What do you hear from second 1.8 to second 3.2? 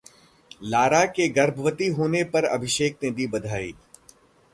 होने पर अभिषेक ने